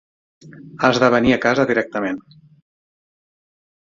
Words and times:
Has 0.87 0.99
de 1.03 1.09
venir 1.15 1.33
a 1.35 1.41
casa 1.43 1.65
directament. 1.71 2.17